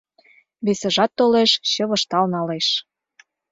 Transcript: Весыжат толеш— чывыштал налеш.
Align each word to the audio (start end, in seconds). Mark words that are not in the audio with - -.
Весыжат 0.65 1.11
толеш— 1.17 1.51
чывыштал 1.71 2.25
налеш. 2.33 2.67